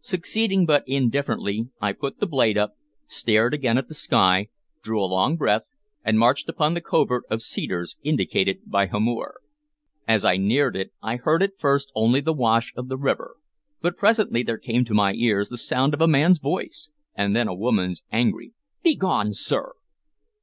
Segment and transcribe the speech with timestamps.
[0.00, 2.74] Succeeding but indifferently, I put the blade up,
[3.06, 4.48] stared again at the sky,
[4.82, 9.40] drew a long breath, and marched upon the covert of cedars indicated by Hamor.
[10.06, 13.36] As I neared it, I heard at first only the wash of the river;
[13.80, 17.48] but presently there came to my ears the sound of a man's voice, and then
[17.48, 18.52] a woman's angry
[18.82, 19.72] "Begone, sir!"